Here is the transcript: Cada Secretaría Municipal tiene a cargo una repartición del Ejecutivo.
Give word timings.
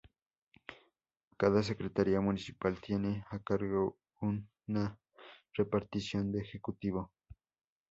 Cada 1.37 1.61
Secretaría 1.61 2.19
Municipal 2.21 2.81
tiene 2.81 3.23
a 3.29 3.37
cargo 3.37 3.99
una 4.65 4.99
repartición 5.55 6.31
del 6.31 6.41
Ejecutivo. 6.41 7.11